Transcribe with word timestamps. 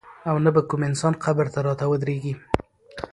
او 0.29 0.35
نه 0.45 0.49
به 0.55 0.61
کوم 0.69 0.81
انسان 0.89 1.13
قبر 1.23 1.47
ته 1.53 1.59
راته 1.67 1.85
ودرېږي. 1.87 2.33